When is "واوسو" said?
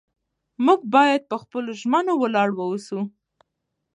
2.53-2.99